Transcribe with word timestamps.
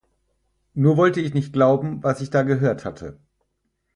Nur 0.73 0.97
wollte 0.97 1.21
ich 1.21 1.35
nicht 1.35 1.53
glauben, 1.53 2.01
was 2.03 2.21
ich 2.21 2.31
da 2.31 2.41
gehört 2.41 2.85
hatte. 2.85 3.19